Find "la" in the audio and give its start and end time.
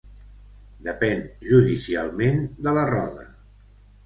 2.79-2.87